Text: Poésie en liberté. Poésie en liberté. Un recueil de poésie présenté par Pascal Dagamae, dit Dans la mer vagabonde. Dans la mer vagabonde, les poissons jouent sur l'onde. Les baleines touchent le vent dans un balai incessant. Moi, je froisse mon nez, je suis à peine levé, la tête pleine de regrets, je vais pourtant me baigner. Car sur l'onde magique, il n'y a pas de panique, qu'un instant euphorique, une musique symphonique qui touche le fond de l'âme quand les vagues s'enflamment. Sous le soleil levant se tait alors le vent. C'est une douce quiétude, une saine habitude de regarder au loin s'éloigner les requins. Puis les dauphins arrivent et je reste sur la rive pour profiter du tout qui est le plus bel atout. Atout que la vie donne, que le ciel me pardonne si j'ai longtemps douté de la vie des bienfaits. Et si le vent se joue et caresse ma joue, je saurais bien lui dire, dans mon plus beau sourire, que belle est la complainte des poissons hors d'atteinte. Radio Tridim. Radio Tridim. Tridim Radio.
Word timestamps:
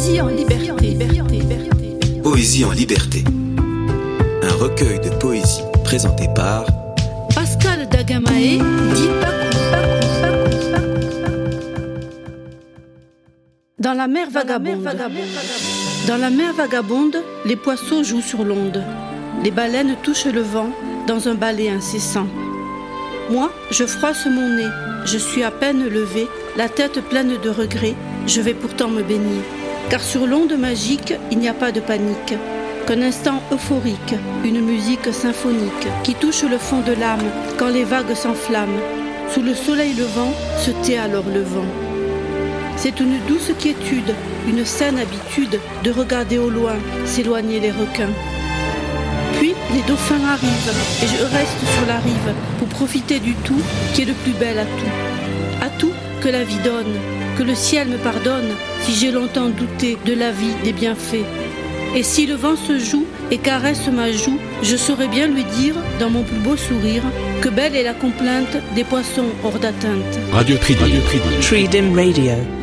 Poésie 0.00 0.20
en 0.22 0.28
liberté. 0.28 0.98
Poésie 2.22 2.64
en 2.64 2.70
liberté. 2.70 3.22
Un 4.42 4.54
recueil 4.54 4.98
de 4.98 5.10
poésie 5.10 5.60
présenté 5.84 6.26
par 6.34 6.64
Pascal 7.34 7.86
Dagamae, 7.86 8.62
dit 8.94 9.10
Dans 13.78 13.92
la 13.92 14.08
mer 14.08 14.30
vagabonde. 14.30 14.88
Dans 16.08 16.16
la 16.16 16.30
mer 16.30 16.54
vagabonde, 16.54 17.22
les 17.44 17.56
poissons 17.56 18.02
jouent 18.02 18.22
sur 18.22 18.42
l'onde. 18.42 18.82
Les 19.44 19.50
baleines 19.50 19.96
touchent 20.02 20.24
le 20.24 20.40
vent 20.40 20.70
dans 21.06 21.28
un 21.28 21.34
balai 21.34 21.68
incessant. 21.68 22.26
Moi, 23.28 23.52
je 23.70 23.84
froisse 23.84 24.24
mon 24.24 24.48
nez, 24.48 24.70
je 25.04 25.18
suis 25.18 25.42
à 25.42 25.50
peine 25.50 25.86
levé, 25.86 26.26
la 26.56 26.70
tête 26.70 27.06
pleine 27.10 27.36
de 27.36 27.50
regrets, 27.50 27.96
je 28.26 28.40
vais 28.40 28.54
pourtant 28.54 28.88
me 28.88 29.02
baigner. 29.02 29.42
Car 29.90 30.00
sur 30.04 30.24
l'onde 30.24 30.56
magique, 30.56 31.14
il 31.32 31.38
n'y 31.38 31.48
a 31.48 31.52
pas 31.52 31.72
de 31.72 31.80
panique, 31.80 32.34
qu'un 32.86 33.02
instant 33.02 33.42
euphorique, 33.50 34.14
une 34.44 34.60
musique 34.60 35.12
symphonique 35.12 35.88
qui 36.04 36.14
touche 36.14 36.44
le 36.44 36.58
fond 36.58 36.80
de 36.80 36.92
l'âme 36.92 37.28
quand 37.58 37.70
les 37.70 37.82
vagues 37.82 38.14
s'enflamment. 38.14 38.80
Sous 39.34 39.42
le 39.42 39.52
soleil 39.52 39.94
levant 39.94 40.32
se 40.58 40.70
tait 40.86 40.98
alors 40.98 41.28
le 41.34 41.42
vent. 41.42 41.66
C'est 42.76 43.00
une 43.00 43.18
douce 43.26 43.50
quiétude, 43.58 44.14
une 44.48 44.64
saine 44.64 44.98
habitude 44.98 45.58
de 45.82 45.90
regarder 45.90 46.38
au 46.38 46.50
loin 46.50 46.76
s'éloigner 47.04 47.58
les 47.58 47.72
requins. 47.72 48.14
Puis 49.38 49.54
les 49.74 49.82
dauphins 49.82 50.24
arrivent 50.24 50.74
et 51.02 51.06
je 51.06 51.22
reste 51.24 51.66
sur 51.74 51.86
la 51.88 51.98
rive 51.98 52.34
pour 52.60 52.68
profiter 52.68 53.18
du 53.18 53.34
tout 53.34 53.60
qui 53.92 54.02
est 54.02 54.06
le 54.06 54.14
plus 54.14 54.34
bel 54.34 54.56
atout. 54.56 54.94
Atout 55.60 55.92
que 56.20 56.28
la 56.28 56.44
vie 56.44 56.58
donne, 56.62 56.94
que 57.40 57.44
le 57.46 57.54
ciel 57.54 57.88
me 57.88 57.96
pardonne 57.96 58.54
si 58.82 58.94
j'ai 58.94 59.10
longtemps 59.10 59.48
douté 59.48 59.96
de 60.04 60.12
la 60.12 60.30
vie 60.30 60.52
des 60.62 60.74
bienfaits. 60.74 61.24
Et 61.96 62.02
si 62.02 62.26
le 62.26 62.34
vent 62.34 62.54
se 62.54 62.78
joue 62.78 63.06
et 63.30 63.38
caresse 63.38 63.88
ma 63.88 64.12
joue, 64.12 64.38
je 64.62 64.76
saurais 64.76 65.08
bien 65.08 65.26
lui 65.26 65.44
dire, 65.44 65.74
dans 65.98 66.10
mon 66.10 66.22
plus 66.22 66.36
beau 66.36 66.58
sourire, 66.58 67.02
que 67.40 67.48
belle 67.48 67.76
est 67.76 67.82
la 67.82 67.94
complainte 67.94 68.58
des 68.74 68.84
poissons 68.84 69.30
hors 69.42 69.58
d'atteinte. 69.58 70.18
Radio 70.32 70.58
Tridim. 70.58 70.82
Radio 70.82 71.00
Tridim. 71.00 71.40
Tridim 71.40 71.94
Radio. 71.94 72.59